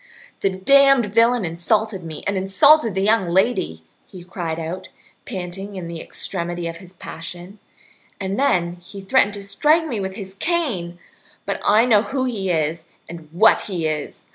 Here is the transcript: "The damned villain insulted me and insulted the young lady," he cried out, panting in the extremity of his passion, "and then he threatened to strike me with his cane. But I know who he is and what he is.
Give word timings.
"The 0.39 0.49
damned 0.49 1.05
villain 1.13 1.45
insulted 1.45 2.03
me 2.03 2.23
and 2.25 2.35
insulted 2.35 2.95
the 2.95 3.03
young 3.03 3.23
lady," 3.25 3.83
he 4.07 4.23
cried 4.23 4.59
out, 4.59 4.89
panting 5.25 5.75
in 5.75 5.87
the 5.87 6.01
extremity 6.01 6.65
of 6.67 6.77
his 6.77 6.93
passion, 6.93 7.59
"and 8.19 8.39
then 8.39 8.77
he 8.77 8.99
threatened 8.99 9.35
to 9.35 9.43
strike 9.43 9.85
me 9.85 9.99
with 9.99 10.15
his 10.15 10.33
cane. 10.33 10.97
But 11.45 11.61
I 11.63 11.85
know 11.85 12.01
who 12.01 12.25
he 12.25 12.49
is 12.49 12.83
and 13.07 13.29
what 13.31 13.61
he 13.69 13.85
is. 13.85 14.25